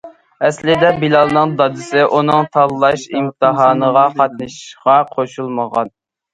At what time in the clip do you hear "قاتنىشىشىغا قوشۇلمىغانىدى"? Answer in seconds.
4.19-5.97